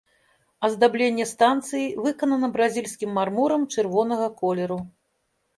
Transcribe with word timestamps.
Аздабленне 0.67 1.27
станцыі 1.33 1.91
выканана 2.05 2.49
бразільскім 2.57 3.13
мармурам 3.19 3.61
чырвонага 3.77 4.27
колеру. 4.41 4.81